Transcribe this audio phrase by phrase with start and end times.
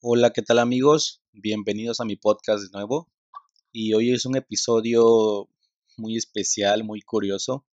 [0.00, 1.22] Hola, ¿qué tal amigos?
[1.32, 3.08] Bienvenidos a mi podcast de nuevo.
[3.70, 5.48] Y hoy es un episodio
[5.96, 7.66] muy especial, muy curioso,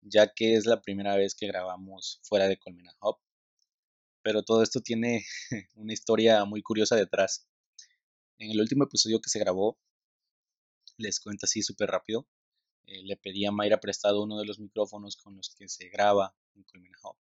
[0.00, 3.16] ya que es la primera vez que grabamos fuera de Colmena Hub.
[4.22, 5.24] Pero todo esto tiene
[5.74, 7.46] una historia muy curiosa detrás.
[8.38, 9.78] En el último episodio que se grabó,
[10.96, 12.26] les cuento así súper rápido,
[12.86, 16.34] eh, le pedí a Mayra prestado uno de los micrófonos con los que se graba
[16.54, 17.16] en Colmena Hub.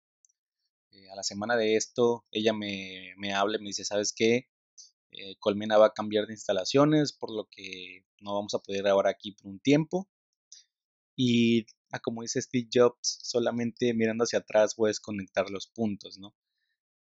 [0.92, 4.48] Eh, a la semana de esto, ella me, me habla y me dice, ¿sabes qué?
[5.10, 9.06] Eh, Colmena va a cambiar de instalaciones, por lo que no vamos a poder grabar
[9.06, 10.08] aquí por un tiempo.
[11.16, 16.34] Y ah, como dice Steve Jobs, solamente mirando hacia atrás puedes conectar los puntos, ¿no?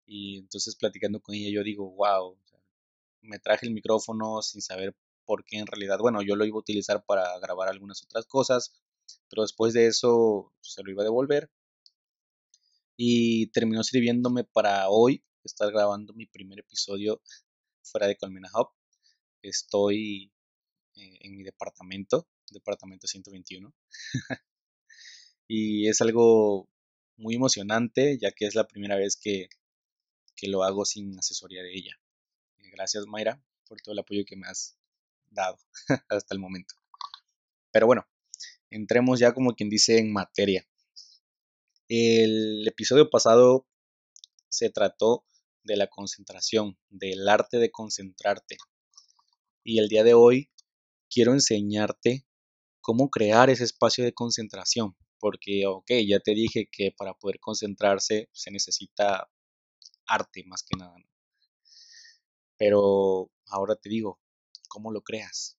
[0.05, 2.38] Y entonces platicando con ella yo digo, wow,
[3.22, 6.59] me traje el micrófono sin saber por qué en realidad, bueno, yo lo iba a
[6.59, 8.73] utilizar para grabar algunas otras cosas,
[9.29, 11.50] pero después de eso se lo iba a devolver
[12.97, 17.22] y terminó sirviéndome para hoy estar grabando mi primer episodio
[17.83, 18.69] fuera de Colmena Hub.
[19.41, 20.31] Estoy
[20.95, 23.73] eh, en mi departamento, departamento 121.
[25.47, 26.69] y es algo
[27.17, 29.50] muy emocionante ya que es la primera vez que,
[30.35, 32.00] que lo hago sin asesoría de ella.
[32.72, 34.78] Gracias Mayra por todo el apoyo que me has
[35.36, 35.59] dado
[36.09, 36.73] hasta el momento.
[37.72, 38.08] Pero bueno,
[38.72, 40.67] entremos ya como quien dice en materia.
[41.88, 43.67] El episodio pasado
[44.50, 45.25] se trató
[45.63, 48.58] de la concentración, del arte de concentrarte.
[49.63, 50.50] Y el día de hoy
[51.09, 52.25] quiero enseñarte
[52.81, 54.95] cómo crear ese espacio de concentración.
[55.19, 59.30] Porque, ok, ya te dije que para poder concentrarse se necesita
[60.08, 60.95] arte más que nada.
[62.58, 64.19] Pero ahora te digo,
[64.76, 65.58] ¿cómo lo creas?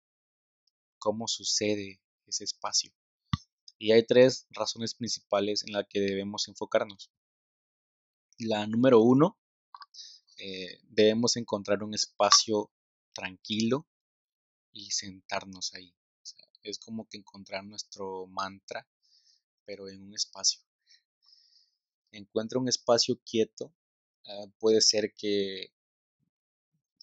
[0.99, 2.93] ¿Cómo sucede ese espacio?
[3.79, 7.11] Y hay tres razones principales en las que debemos enfocarnos.
[8.39, 9.39] La número uno,
[10.37, 12.71] eh, debemos encontrar un espacio
[13.15, 13.87] tranquilo
[14.71, 15.95] y sentarnos ahí.
[16.63, 18.87] es como que encontrar nuestro mantra,
[19.65, 20.61] pero en un espacio.
[22.13, 23.73] Encuentra un espacio quieto.
[24.27, 25.73] Ah, puede ser que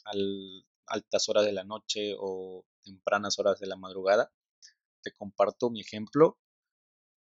[0.05, 0.11] a
[0.87, 4.31] altas horas de la noche o tempranas horas de la madrugada.
[5.01, 6.37] Te comparto mi ejemplo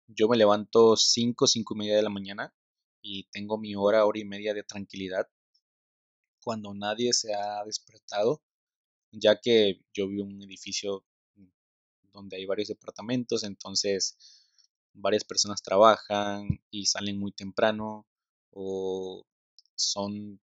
[0.09, 2.53] yo me levanto 5, 5 y media de la mañana
[3.02, 5.28] y tengo mi hora, hora y media de tranquilidad
[6.44, 8.42] cuando nadie se ha despertado,
[9.12, 11.06] ya que yo vivo en un edificio
[12.12, 14.18] donde hay varios departamentos, entonces
[14.94, 18.08] varias personas trabajan y salen muy temprano
[18.52, 19.24] o
[19.75, 20.42] son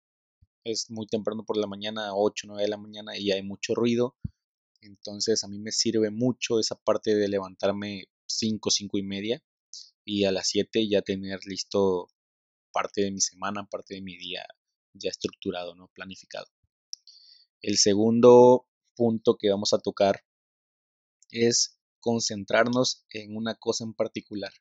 [0.64, 4.16] es muy temprano por la mañana, 8, 9 de la mañana y hay mucho ruido.
[4.80, 9.42] Entonces a mí me sirve mucho esa parte de levantarme 5, 5 y media
[10.04, 12.08] y a las 7 ya tener listo
[12.72, 14.44] parte de mi semana, parte de mi día
[14.94, 15.88] ya estructurado, ¿no?
[15.94, 16.46] Planificado.
[17.60, 20.24] El segundo punto que vamos a tocar
[21.30, 24.52] es concentrarnos en una cosa en particular.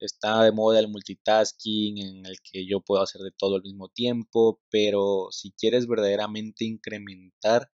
[0.00, 3.90] Está de moda el multitasking en el que yo puedo hacer de todo al mismo
[3.90, 7.70] tiempo, pero si quieres verdaderamente incrementar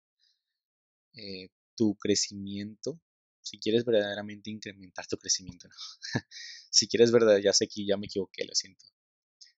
[1.16, 3.00] eh, tu crecimiento,
[3.42, 5.68] si quieres verdaderamente incrementar tu crecimiento,
[6.70, 8.86] si quieres verdaderamente, ya sé que ya me equivoqué, lo siento.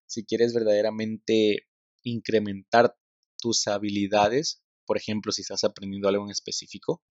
[0.08, 1.68] Si quieres verdaderamente
[2.04, 2.96] incrementar
[3.38, 7.04] tus habilidades, por ejemplo, si estás aprendiendo algo en específico,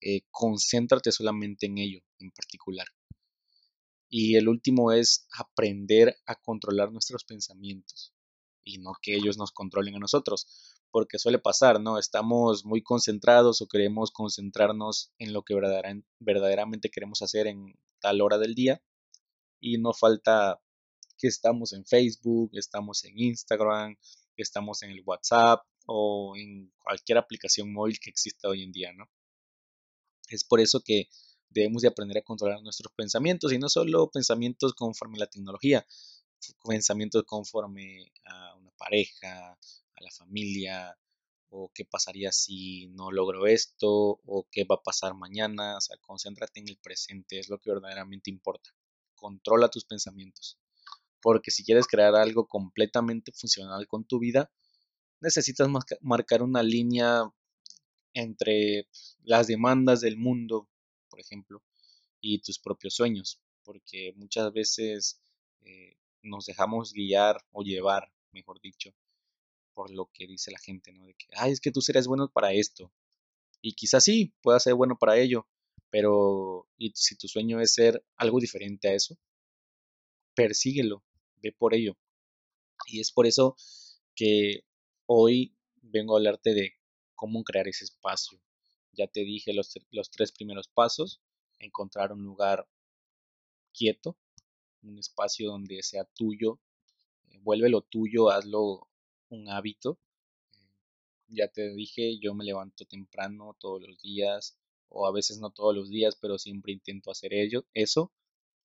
[0.00, 2.86] eh, concéntrate solamente en ello en particular.
[4.16, 8.14] Y el último es aprender a controlar nuestros pensamientos
[8.62, 10.46] y no que ellos nos controlen a nosotros
[10.92, 11.98] porque suele pasar, ¿no?
[11.98, 15.56] Estamos muy concentrados o queremos concentrarnos en lo que
[16.20, 18.80] verdaderamente queremos hacer en tal hora del día
[19.58, 20.62] y no falta
[21.18, 23.96] que estamos en Facebook, estamos en Instagram,
[24.36, 29.10] estamos en el WhatsApp o en cualquier aplicación móvil que exista hoy en día, ¿no?
[30.28, 31.08] Es por eso que
[31.54, 35.86] debemos de aprender a controlar nuestros pensamientos y no solo pensamientos conforme a la tecnología,
[36.64, 40.98] pensamientos conforme a una pareja, a la familia,
[41.48, 45.96] o qué pasaría si no logro esto, o qué va a pasar mañana, o sea,
[45.98, 48.70] concéntrate en el presente, es lo que verdaderamente importa.
[49.14, 50.58] Controla tus pensamientos,
[51.22, 54.50] porque si quieres crear algo completamente funcional con tu vida,
[55.20, 55.68] necesitas
[56.00, 57.22] marcar una línea
[58.14, 58.88] entre
[59.22, 60.68] las demandas del mundo,
[61.14, 61.62] por ejemplo,
[62.20, 65.20] y tus propios sueños, porque muchas veces
[65.60, 68.92] eh, nos dejamos guiar o llevar, mejor dicho,
[69.74, 71.06] por lo que dice la gente, ¿no?
[71.06, 72.90] De que, ay, es que tú serás bueno para esto.
[73.60, 75.46] Y quizás sí, pueda ser bueno para ello,
[75.88, 79.16] Pero y si tu sueño es ser algo diferente a eso,
[80.34, 81.04] persíguelo,
[81.36, 81.96] ve por ello.
[82.88, 83.56] Y es por eso
[84.16, 84.64] que
[85.06, 86.72] hoy vengo a hablarte de
[87.14, 88.40] cómo crear ese espacio.
[88.94, 91.20] Ya te dije los, los tres primeros pasos,
[91.58, 92.66] encontrar un lugar
[93.72, 94.16] quieto,
[94.82, 96.60] un espacio donde sea tuyo,
[97.30, 98.88] eh, vuélvelo tuyo, hazlo
[99.30, 99.98] un hábito.
[101.28, 104.56] ya te dije, yo me levanto temprano todos los días,
[104.88, 108.12] o a veces no todos los días, pero siempre intento hacer ello, eso.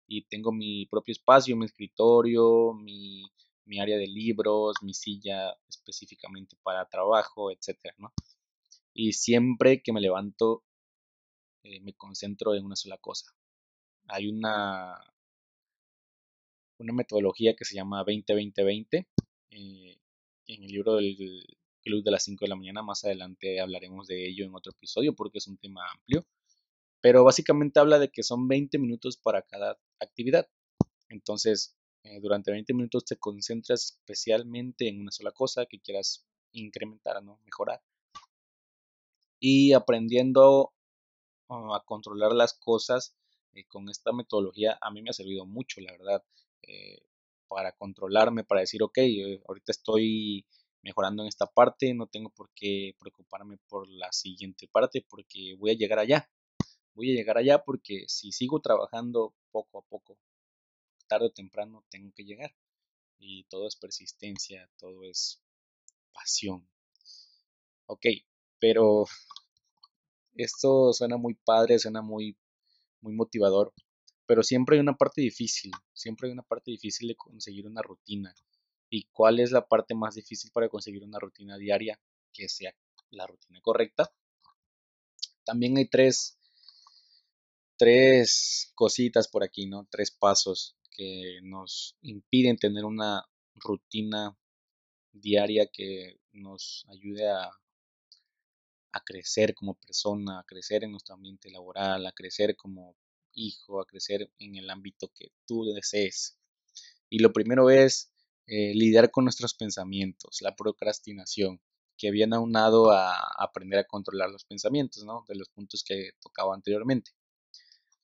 [0.08, 3.24] Y tengo mi propio espacio, mi escritorio, mi,
[3.66, 8.14] mi área de libros, mi silla específicamente para trabajo, etcétera, ¿no?
[8.94, 10.64] Y siempre que me levanto,
[11.64, 13.34] eh, me concentro en una sola cosa.
[14.08, 15.00] Hay una,
[16.80, 19.08] una metodología que se llama 20-20-20.
[19.52, 19.98] Eh,
[20.48, 21.46] en el libro del
[21.82, 25.16] Club de las 5 de la mañana, más adelante hablaremos de ello en otro episodio
[25.16, 26.26] porque es un tema amplio.
[27.02, 30.50] Pero básicamente habla de que son 20 minutos para cada actividad.
[31.10, 37.22] Entonces, eh, durante 20 minutos te concentras especialmente en una sola cosa que quieras incrementar,
[37.24, 37.40] ¿no?
[37.46, 37.82] Mejorar.
[39.40, 40.74] Y aprendiendo
[41.50, 43.16] ah, a controlar las cosas
[43.54, 46.24] eh, con esta metodología a mí me ha servido mucho, la verdad,
[46.64, 47.00] eh,
[47.48, 49.00] para controlarme, para decir, ok,
[49.48, 50.46] ahorita estoy
[50.82, 55.72] mejorando en esta parte, no tengo por qué preocuparme por la siguiente parte porque voy
[55.72, 56.30] a llegar allá.
[56.94, 60.18] Voy a llegar allá porque si sigo trabajando poco a poco,
[61.08, 62.54] tarde o temprano tengo que llegar.
[63.20, 65.42] Y todo es persistencia, todo es
[66.14, 66.68] pasión.
[67.88, 68.06] Ok,
[68.60, 69.06] pero
[70.36, 72.38] esto suena muy padre, suena muy,
[73.02, 73.74] muy motivador,
[74.26, 78.34] pero siempre hay una parte difícil, siempre hay una parte difícil de conseguir una rutina.
[78.90, 82.00] ¿Y cuál es la parte más difícil para conseguir una rutina diaria
[82.34, 82.74] que sea
[83.12, 84.12] la rutina correcta?
[85.44, 86.38] También hay tres,
[87.78, 89.88] tres cositas por aquí, ¿no?
[89.90, 94.38] Tres pasos que nos impiden tener una rutina
[95.12, 97.50] diaria que nos ayude a,
[98.92, 102.96] a crecer como persona, a crecer en nuestro ambiente laboral, a crecer como
[103.34, 106.38] hijo, a crecer en el ámbito que tú desees.
[107.10, 108.12] Y lo primero es
[108.48, 111.62] eh, lidiar con nuestros pensamientos, la procrastinación,
[111.98, 115.26] que viene aunado a aprender a controlar los pensamientos, ¿no?
[115.28, 117.12] De los puntos que tocaba anteriormente.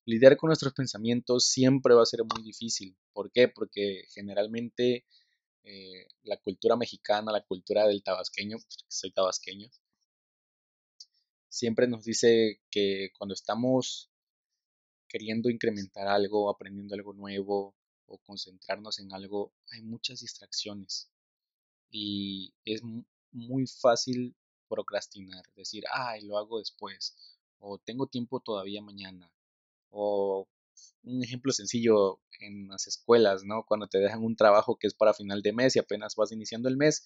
[0.05, 2.95] Lidiar con nuestros pensamientos siempre va a ser muy difícil.
[3.13, 3.47] ¿Por qué?
[3.47, 5.05] Porque generalmente
[5.63, 9.69] eh, la cultura mexicana, la cultura del tabasqueño, soy tabasqueño,
[11.55, 14.11] siempre nos dice que cuando estamos
[15.07, 17.73] queriendo incrementar algo, aprendiendo algo nuevo
[18.07, 21.09] o concentrarnos en algo, hay muchas distracciones
[21.89, 22.81] y es
[23.31, 24.35] muy fácil
[24.67, 27.15] procrastinar, decir, ay, lo hago después,
[27.59, 29.31] o tengo tiempo todavía mañana,
[29.91, 30.49] o
[31.03, 33.65] un ejemplo sencillo en las escuelas, ¿no?
[33.65, 36.67] Cuando te dejan un trabajo que es para final de mes y apenas vas iniciando
[36.67, 37.05] el mes,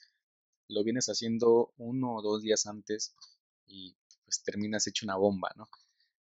[0.67, 3.13] lo vienes haciendo uno o dos días antes
[3.67, 3.95] y
[4.29, 5.67] pues terminas hecho una bomba, ¿no?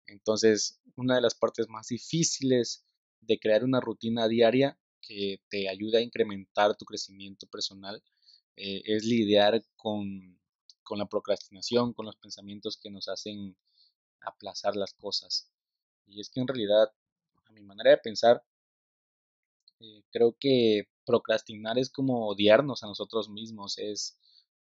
[0.07, 2.85] Entonces, una de las partes más difíciles
[3.21, 8.03] de crear una rutina diaria que te ayude a incrementar tu crecimiento personal
[8.57, 10.39] eh, es lidiar con,
[10.83, 13.57] con la procrastinación, con los pensamientos que nos hacen
[14.21, 15.51] aplazar las cosas.
[16.07, 16.93] Y es que en realidad,
[17.47, 18.45] a mi manera de pensar,
[19.81, 24.19] eh, creo que procrastinar es como odiarnos a nosotros mismos, es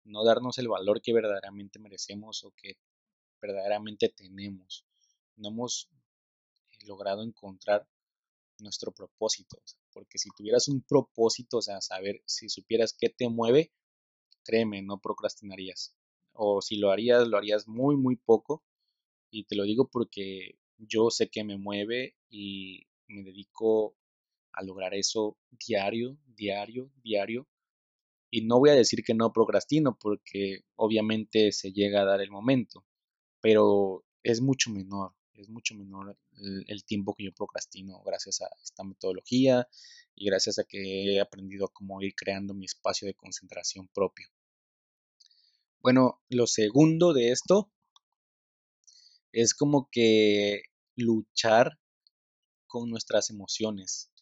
[0.05, 2.77] no darnos el valor que verdaderamente merecemos o que
[3.43, 4.87] verdaderamente tenemos.
[5.37, 5.91] No hemos
[6.71, 7.87] eh, logrado encontrar
[8.61, 9.61] nuestro propósito,
[9.93, 13.73] porque si tuvieras un propósito, o sea, saber si supieras qué te mueve,
[14.45, 15.95] créeme, no procrastinarías.
[16.33, 18.65] O si lo harías, lo harías muy, muy poco.
[19.31, 23.97] Y te lo digo porque yo sé que me mueve y me dedico
[24.53, 27.49] a lograr eso diario, diario, diario.
[28.31, 32.31] Y no voy a decir que no procrastino porque obviamente se llega a dar el
[32.31, 32.85] momento,
[33.43, 38.85] pero es mucho menor, es mucho menor el, tiempo que yo procrastino gracias a esta
[38.85, 39.69] metodología
[40.15, 44.29] y gracias a que he aprendido a cómo ir creando mi espacio de concentración propio.
[45.81, 47.73] Bueno, lo segundo de esto
[49.33, 50.63] es como que
[50.95, 51.81] luchar
[52.69, 54.13] con nuestras emociones.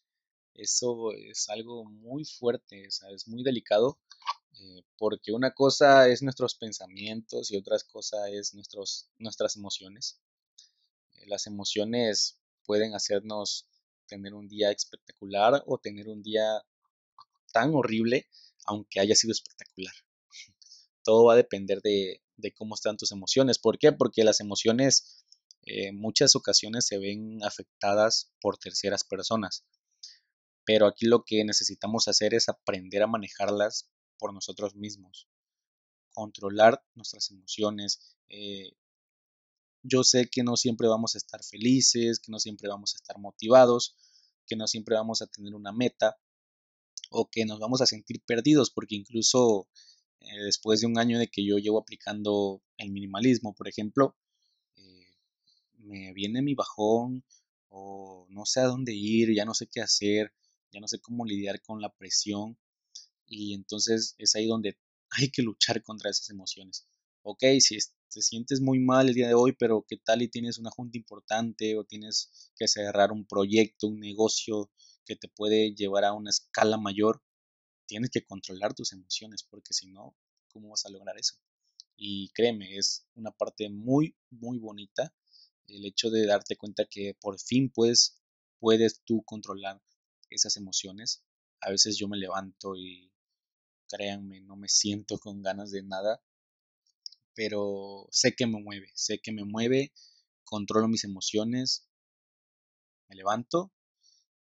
[0.55, 3.99] Eso es algo muy fuerte, es muy delicado,
[4.53, 10.21] eh, porque una cosa es nuestros pensamientos y otra cosa es nuestros, nuestras emociones.
[11.13, 13.67] Eh, las emociones pueden hacernos
[14.07, 16.65] tener un día espectacular o tener un día
[17.53, 18.29] tan horrible,
[18.67, 19.95] aunque haya sido espectacular.
[21.03, 23.59] Todo va a depender de, de cómo están tus emociones.
[23.59, 23.93] ¿Por qué?
[23.93, 25.25] Porque las emociones
[25.63, 29.65] eh, muchas ocasiones se ven afectadas por terceras personas.
[30.65, 33.89] Pero aquí lo que necesitamos hacer es aprender a manejarlas
[34.21, 35.27] por nosotros mismos,
[36.13, 38.17] controlar nuestras emociones.
[38.29, 38.73] Eh,
[39.83, 43.19] yo sé que no siempre vamos a estar felices, que no siempre vamos a estar
[43.19, 43.97] motivados,
[44.47, 46.19] que no siempre vamos a tener una meta
[47.11, 49.69] o que nos vamos a sentir perdidos porque incluso
[50.21, 54.17] eh, después de un año de que yo llevo aplicando el minimalismo, por ejemplo,
[54.77, 55.07] eh,
[55.79, 57.25] me viene mi bajón
[57.71, 60.33] o no sé a dónde ir, ya no sé qué hacer,
[60.73, 62.59] ya no sé cómo lidiar con la presión
[63.31, 64.77] y entonces es ahí donde
[65.11, 66.87] hay que luchar contra esas emociones.
[67.23, 67.79] Ok, si
[68.13, 70.99] te sientes muy mal el día de hoy, pero qué tal y tienes una junta
[70.99, 74.71] importante o tienes que cerrar un proyecto, un negocio
[75.07, 77.23] que te puede llevar a una escala mayor,
[77.87, 80.17] tienes que controlar tus emociones porque si no,
[80.53, 81.37] ¿cómo vas a lograr eso?
[81.97, 85.15] Y créeme, es una parte muy, muy bonita
[85.75, 88.21] el hecho de darte cuenta que por fin puedes,
[88.59, 89.81] puedes tú controlar
[90.31, 91.23] esas emociones.
[91.61, 93.13] A veces yo me levanto y
[93.91, 96.23] créanme, no me siento con ganas de nada,
[97.35, 99.93] pero sé que me mueve, sé que me mueve,
[100.45, 101.89] controlo mis emociones,
[103.09, 103.73] me levanto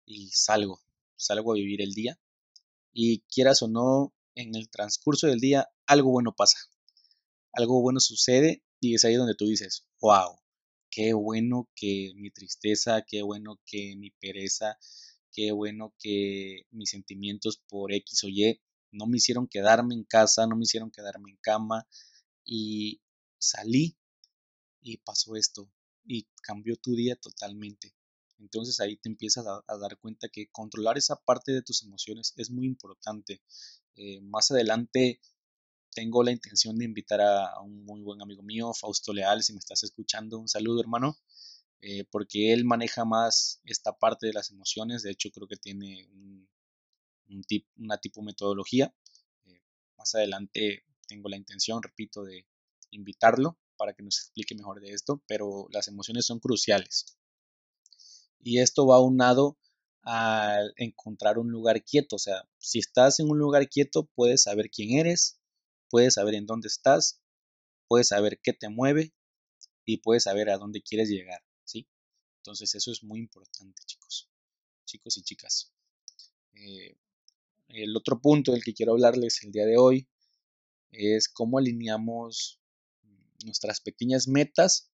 [0.05, 0.81] y salgo,
[1.15, 2.19] salgo a vivir el día.
[2.93, 6.57] Y quieras o no, en el transcurso del día algo bueno pasa,
[7.53, 10.39] algo bueno sucede y es ahí donde tú dices, wow,
[10.89, 14.77] qué bueno que mi tristeza, qué bueno que mi pereza,
[15.31, 18.61] qué bueno que mis sentimientos por X o Y
[18.95, 21.87] no me hicieron quedarme en casa, no me hicieron quedarme en cama
[22.43, 23.01] y
[23.37, 23.97] salí
[24.81, 25.69] y pasó esto
[26.05, 27.95] y cambió tu día totalmente.
[28.39, 32.51] Entonces ahí te empiezas a, dar cuenta que controlar esa parte de tus emociones es
[32.51, 33.41] muy importante.
[33.95, 35.19] Eh, más adelante
[35.91, 39.59] tengo la intención de invitar a, un muy buen amigo mío, Fausto Leal, si me
[39.59, 41.17] estás escuchando, un saludo hermano.
[41.81, 46.07] Eh, porque él maneja más esta parte de las emociones, de hecho creo que tiene
[46.13, 46.47] un,
[47.77, 48.94] una tipo metodología.
[49.46, 49.62] Eh,
[49.98, 52.46] más adelante tengo la intención, repito, de
[52.91, 57.17] invitarlo para que nos explique mejor de esto, pero las emociones son cruciales.
[58.39, 59.58] Y esto va aunado
[60.03, 64.70] a encontrar un lugar quieto, o sea, si estás en un lugar quieto, puedes saber
[64.70, 65.39] quién eres,
[65.89, 67.22] puedes saber en dónde estás,
[67.88, 69.13] puedes saber qué te mueve
[69.84, 71.41] y puedes saber a dónde quieres llegar.
[72.46, 74.29] Entonces eso es muy importante, chicos,
[74.86, 75.74] chicos y chicas.
[76.53, 76.96] Eh,
[77.67, 80.07] el otro punto del que quiero hablarles el día de hoy
[80.91, 82.60] es cómo alineamos
[83.43, 84.89] nuestras pequeñas metas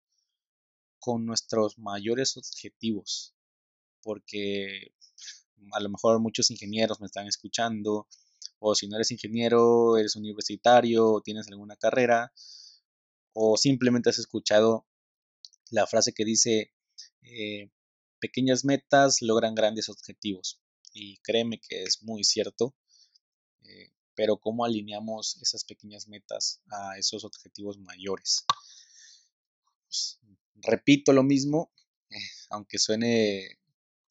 [1.00, 3.36] con nuestros mayores objetivos.
[4.02, 4.94] Porque
[5.72, 8.08] a lo mejor muchos ingenieros me están escuchando,
[8.60, 12.32] o si no eres ingeniero, eres universitario, o tienes alguna carrera,
[13.34, 14.86] o simplemente has escuchado
[15.72, 16.74] la frase que dice,
[17.22, 17.70] eh,
[18.20, 20.62] pequeñas metas logran grandes objetivos.
[20.92, 22.76] Y créeme que es muy cierto.
[23.64, 28.46] Eh, pero ¿cómo alineamos esas pequeñas metas a esos objetivos mayores?
[29.86, 30.20] Pues,
[30.56, 31.72] repito lo mismo,
[32.10, 32.18] eh,
[32.50, 33.60] aunque suene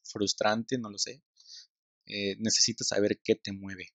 [0.04, 1.22] frustrante, no lo sé.
[2.38, 3.94] necesitas saber qué te mueve.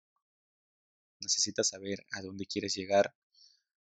[1.19, 3.15] Necesitas saber a dónde quieres llegar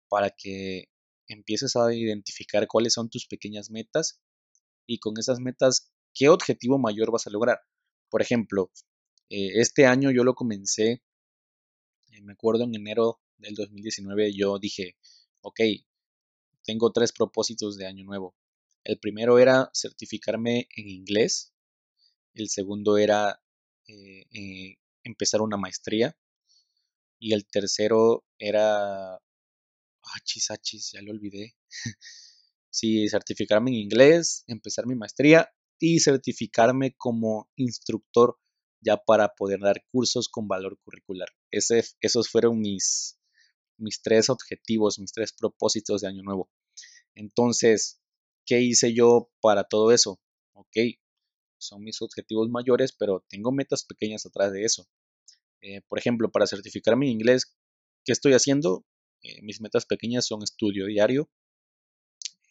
[0.09, 0.91] para que
[1.27, 4.19] empieces a identificar cuáles son tus pequeñas metas
[4.85, 7.61] y con esas metas, ¿qué objetivo mayor vas a lograr?
[8.11, 8.69] Por ejemplo,
[9.29, 11.01] eh, este año yo lo comencé,
[12.11, 14.97] eh, me acuerdo en enero del 2019, yo dije,
[15.39, 15.61] ok,
[16.65, 18.35] tengo tres propósitos de año nuevo.
[18.83, 21.53] El primero era certificarme en inglés,
[22.33, 23.41] el segundo era
[23.87, 26.17] eh, empezar una maestría
[27.17, 29.15] y el tercero era...
[30.15, 31.55] Achis, achis, ya lo olvidé.
[32.69, 35.49] sí, certificarme en inglés, empezar mi maestría
[35.81, 38.37] y certificarme como instructor
[38.81, 41.27] ya para poder dar cursos con valor curricular.
[41.49, 43.19] Esos fueron mis,
[43.77, 46.49] mis tres objetivos, mis tres propósitos de año nuevo.
[47.15, 47.99] Entonces,
[48.45, 50.21] ¿qué hice yo para todo eso?
[50.53, 50.77] Ok,
[51.57, 54.87] son mis objetivos mayores, pero tengo metas pequeñas atrás de eso.
[55.61, 57.55] Eh, por ejemplo, para certificarme en inglés,
[58.05, 58.85] ¿qué estoy haciendo?
[59.23, 61.29] Eh, mis metas pequeñas son estudio diario,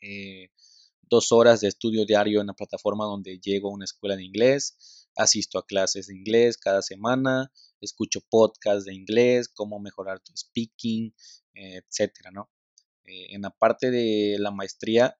[0.03, 0.51] eh,
[1.11, 5.09] dos horas de estudio diario en la plataforma donde llego a una escuela de inglés,
[5.17, 11.13] asisto a clases de inglés cada semana, escucho podcasts de inglés, cómo mejorar tu speaking,
[11.53, 12.51] etcétera, ¿no?
[13.05, 15.19] Eh, en la parte de la maestría,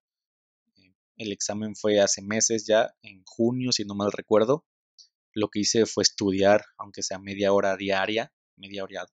[0.77, 4.65] eh, el examen fue hace meses ya, en junio, si no mal recuerdo.
[5.33, 9.07] Lo que hice fue estudiar, aunque sea media hora diaria, media hora,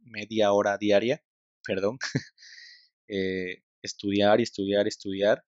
[0.00, 1.22] media hora diaria,
[1.64, 1.98] perdón.
[3.82, 5.44] estudiar estudiar, estudiar.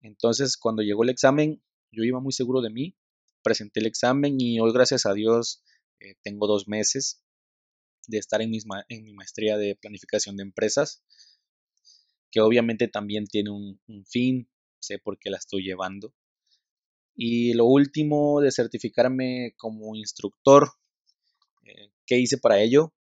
[0.00, 2.96] Entonces, cuando llegó el examen, yo iba muy seguro de mí,
[3.42, 5.62] presenté el examen y hoy, gracias a Dios,
[6.00, 7.22] eh, tengo dos meses
[8.06, 8.52] de estar en,
[8.88, 11.02] en mi maestría de planificación de empresas,
[12.30, 14.48] que obviamente también tiene un, fin,
[14.78, 16.14] sé por qué la estoy llevando.
[17.14, 20.70] Y lo último de certificarme como instructor,
[21.64, 22.92] eh, ¿qué hice para ello?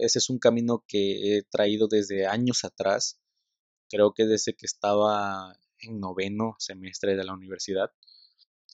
[0.00, 3.20] Ese es un camino que he traído desde años atrás,
[3.88, 7.90] creo que desde que estaba en noveno semestre de la universidad.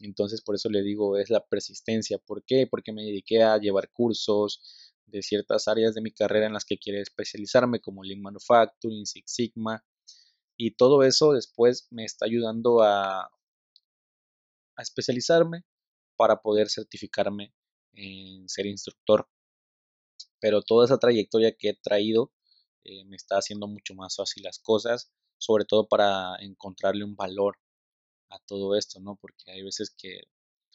[0.00, 2.18] Entonces, por eso le digo, es la persistencia.
[2.18, 2.66] ¿Por qué?
[2.68, 6.78] Porque me dediqué a llevar cursos, de ciertas áreas de mi carrera en las que
[6.78, 9.84] quiero especializarme, como Lean Manufacturing, Six Sigma,
[10.56, 15.64] y todo eso después me está ayudando a, a especializarme
[16.16, 17.54] para poder certificarme
[17.94, 19.28] en ser instructor.
[20.40, 22.32] Pero toda esa trayectoria que he traído
[22.84, 27.58] eh, me está haciendo mucho más fácil las cosas, sobre todo para encontrarle un valor
[28.30, 29.16] a todo esto, ¿no?
[29.16, 30.22] Porque hay veces que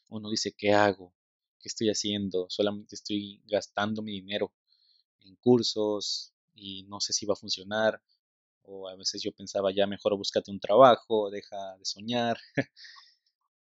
[0.10, 1.14] uno dice, ¿qué hago?
[1.60, 2.48] ¿qué estoy haciendo?
[2.50, 4.54] Solamente estoy gastando mi dinero
[5.22, 8.02] en cursos y no sé si va a funcionar.
[8.64, 12.38] O a veces yo pensaba, ya mejor búscate un trabajo, deja de soñar.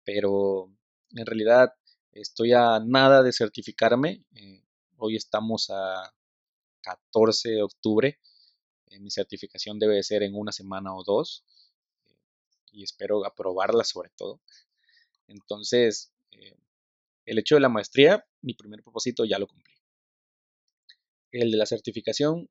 [0.03, 0.71] Pero
[1.12, 1.74] en realidad
[2.12, 4.24] estoy a nada de certificarme.
[4.35, 4.63] Eh,
[4.97, 6.13] hoy estamos a
[6.81, 8.19] 14 de octubre.
[8.87, 11.43] Eh, mi certificación debe ser en una semana o dos.
[12.05, 12.15] Eh,
[12.71, 14.41] y espero aprobarla sobre todo.
[15.27, 16.11] Entonces,
[17.25, 19.73] el hecho de la maestría, mi primer propósito ya lo cumplí.
[21.31, 22.49] El de la certificación,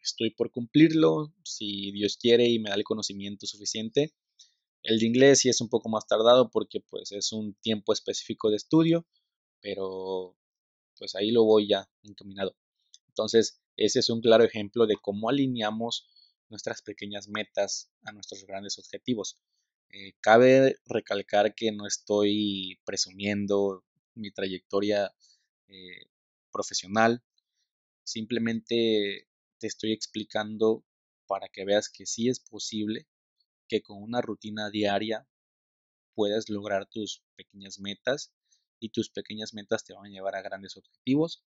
[0.00, 4.12] estoy por cumplirlo, si Dios quiere y me da el conocimiento suficiente.
[4.82, 8.50] El de inglés sí es un poco más tardado porque pues es un tiempo específico
[8.50, 9.06] de estudio,
[9.60, 10.36] pero
[10.98, 12.54] pues ahí lo voy ya encaminado.
[13.08, 16.06] Entonces, ese es un claro ejemplo de cómo alineamos
[16.48, 19.38] nuestras pequeñas metas a nuestros grandes objetivos.
[19.90, 25.14] Eh, cabe recalcar que no estoy presumiendo mi trayectoria
[25.68, 26.06] eh,
[26.50, 27.22] profesional,
[28.04, 30.84] simplemente te estoy explicando
[31.26, 33.06] para que veas que sí es posible
[33.68, 35.26] que con una rutina diaria
[36.14, 38.32] puedas lograr tus pequeñas metas
[38.80, 41.44] y tus pequeñas metas te van a llevar a grandes objetivos.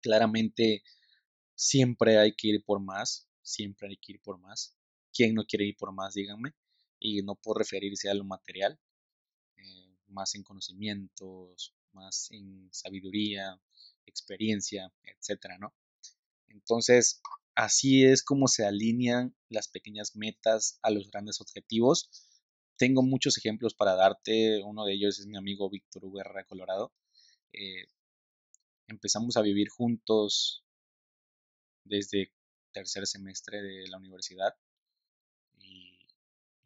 [0.00, 0.82] Claramente
[1.62, 4.76] siempre hay que ir por más, siempre hay que ir por más.
[5.12, 6.14] ¿Quién no quiere ir por más?
[6.14, 6.54] Díganme
[6.98, 8.78] y no por referirse a lo material,
[9.56, 13.60] eh, más en conocimientos, más en sabiduría,
[14.06, 15.72] experiencia, etcétera, ¿no?
[16.48, 17.20] Entonces,
[17.54, 22.10] así es como se alinean las pequeñas metas a los grandes objetivos.
[22.76, 24.62] Tengo muchos ejemplos para darte.
[24.64, 26.92] Uno de ellos es mi amigo Víctor Guerra Colorado.
[27.52, 27.86] Eh,
[28.88, 30.61] empezamos a vivir juntos
[31.84, 32.32] desde
[32.72, 34.54] tercer semestre de la universidad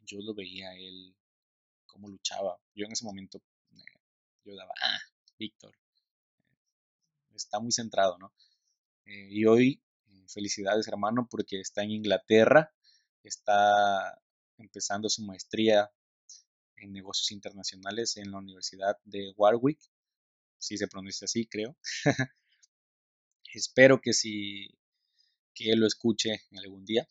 [0.07, 1.15] yo lo veía él
[1.85, 2.59] cómo luchaba.
[2.73, 3.99] Yo en ese momento eh,
[4.45, 4.99] yo daba, ah,
[5.37, 8.33] Víctor, eh, está muy centrado, ¿no?
[9.05, 9.81] Eh, y hoy,
[10.27, 12.73] felicidades hermano, porque está en Inglaterra,
[13.23, 14.21] está
[14.57, 15.91] empezando su maestría
[16.77, 19.79] en negocios internacionales en la Universidad de Warwick,
[20.57, 21.75] si se pronuncia así, creo.
[23.53, 24.77] Espero que si
[25.57, 27.07] que lo escuche algún día.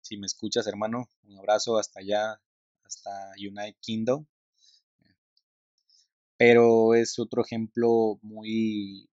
[0.00, 2.40] Si me escuchas, hermano, un abrazo hasta allá,
[2.84, 4.26] hasta United Kingdom.
[6.36, 9.10] Pero es otro ejemplo muy,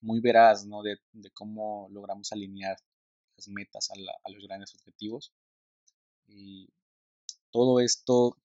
[0.00, 0.82] muy veraz, ¿no?
[0.82, 0.98] De,
[1.34, 2.76] cómo logramos alinear
[3.36, 5.32] las metas a, los grandes objetivos.
[6.28, 6.68] Y
[7.50, 8.38] todo esto,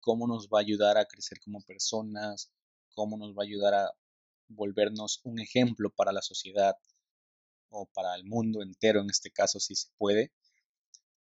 [0.00, 2.52] cómo nos va a ayudar a crecer como personas,
[2.94, 3.90] cómo nos va a ayudar a
[4.48, 6.76] volvernos un ejemplo para la sociedad,
[7.70, 10.32] o para el mundo entero en este caso si se puede.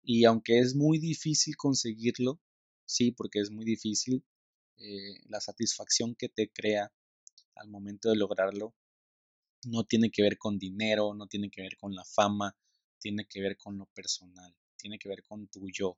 [0.03, 2.39] Y aunque es muy difícil conseguirlo,
[2.85, 4.23] sí, porque es muy difícil,
[4.77, 6.93] eh, la satisfacción que te crea
[7.55, 8.75] al momento de lograrlo
[9.65, 12.55] no tiene que ver con dinero, no tiene que ver con la fama,
[12.99, 15.97] tiene que ver con lo personal, tiene que ver con tu yo.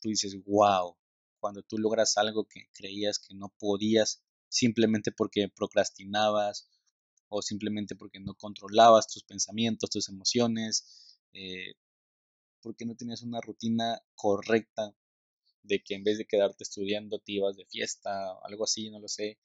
[0.00, 0.96] Tú dices, wow,
[1.38, 6.68] cuando tú logras algo que creías que no podías simplemente porque procrastinabas
[7.28, 11.74] o simplemente porque no controlabas tus pensamientos, tus emociones, eh,
[12.62, 14.94] porque no tenías una rutina correcta
[15.62, 18.10] de que en vez de quedarte estudiando te ibas de fiesta
[18.42, 19.38] algo así, no lo sé.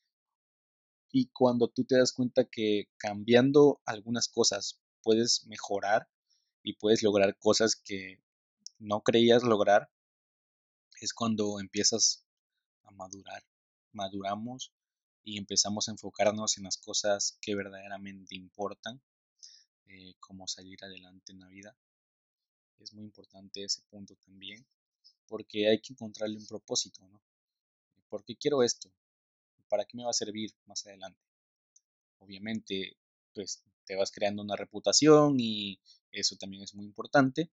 [1.11, 6.09] Y cuando tú te das cuenta que cambiando algunas cosas puedes mejorar
[6.63, 8.19] y puedes lograr cosas que
[8.79, 9.91] no creías lograr,
[11.01, 12.25] es cuando empiezas
[12.83, 13.43] a madurar.
[13.91, 14.73] Maduramos
[15.23, 19.01] y empezamos a enfocarnos en las cosas que verdaderamente importan,
[19.87, 21.75] eh, como salir adelante en la vida.
[22.79, 24.65] Es muy importante ese punto también.
[25.27, 27.21] porque hay que encontrarle un propósito, ¿no?
[28.09, 28.91] ¿Por qué quiero esto?
[29.69, 31.19] ¿Para qué me va a servir más adelante?
[32.19, 32.97] Obviamente,
[33.33, 35.79] pues te vas creando una reputación y
[36.11, 37.49] eso también es muy importante.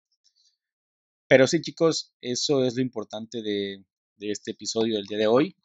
[1.28, 3.86] Pero sí, chicos, eso es lo importante de,
[4.18, 5.56] de este episodio del día de hoy.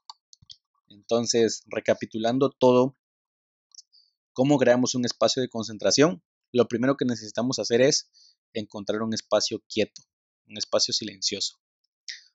[0.93, 2.97] Entonces, recapitulando todo,
[4.33, 6.23] ¿cómo creamos un espacio de concentración?
[6.53, 8.11] Lo primero que necesitamos hacer es
[8.53, 10.03] encontrar un espacio quieto,
[10.47, 11.59] un espacio silencioso.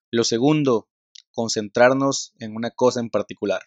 [0.09, 0.89] Lo segundo,
[1.31, 3.61] concentrarnos en una cosa en particular.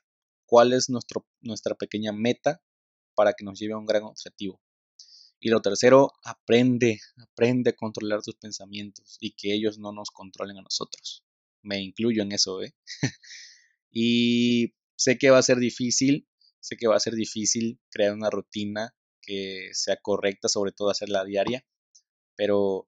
[0.47, 2.61] ¿Cuál es nuestro, nuestra pequeña meta
[3.15, 4.61] para que nos lleve a un gran objetivo?
[5.39, 10.59] Y lo tercero, aprende, aprende a controlar tus pensamientos y que ellos no nos controlen
[10.59, 11.25] a nosotros.
[11.63, 12.75] Me incluyo en eso, ¿eh?
[13.91, 16.29] y sé que va a ser difícil,
[16.61, 21.25] sé que va a ser difícil crear una rutina que sea correcta, sobre todo hacerla
[21.25, 21.65] diaria,
[22.37, 22.87] pero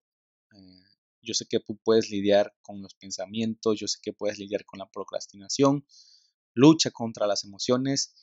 [0.54, 0.82] eh,
[1.22, 4.80] yo sé que tú puedes lidiar con los pensamientos, yo sé que puedes lidiar con
[4.80, 5.86] la procrastinación,
[6.52, 8.14] lucha contra las emociones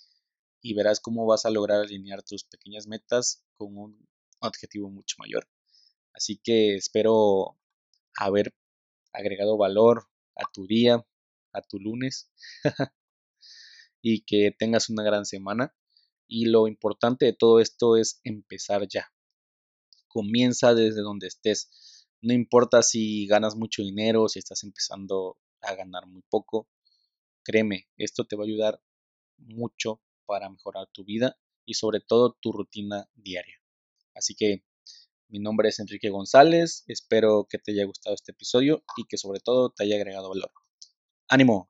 [0.62, 4.08] y verás cómo vas a lograr alinear tus pequeñas metas con un
[4.39, 5.49] objetivo mucho mayor.
[6.13, 7.58] Así que espero
[8.15, 8.54] haber
[9.13, 11.04] agregado valor a tu día,
[11.54, 12.30] a tu lunes
[14.01, 15.75] y que tengas una gran semana.
[16.27, 19.12] Y lo importante de todo esto es empezar ya.
[20.07, 22.07] Comienza desde donde estés.
[22.21, 26.67] No importa si ganas mucho dinero, si estás empezando a ganar muy poco.
[27.43, 28.81] Créeme, esto te va a ayudar
[29.38, 33.55] mucho para mejorar tu vida y sobre todo tu rutina diaria.
[34.13, 34.63] Así que
[35.27, 39.39] mi nombre es Enrique González, espero que te haya gustado este episodio y que sobre
[39.39, 40.51] todo te haya agregado valor.
[41.27, 41.69] ¡Ánimo!